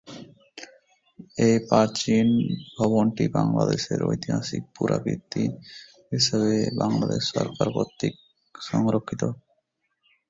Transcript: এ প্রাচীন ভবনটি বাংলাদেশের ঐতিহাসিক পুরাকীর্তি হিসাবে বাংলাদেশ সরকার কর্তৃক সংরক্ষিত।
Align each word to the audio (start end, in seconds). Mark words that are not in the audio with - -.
এ 1.39 1.51
প্রাচীন 1.67 2.27
ভবনটি 2.77 3.25
বাংলাদেশের 3.37 3.99
ঐতিহাসিক 4.03 4.63
পুরাকীর্তি 4.75 5.43
হিসাবে 6.11 6.53
বাংলাদেশ 6.81 7.21
সরকার 7.33 7.67
কর্তৃক 7.75 8.13
সংরক্ষিত। 8.55 9.21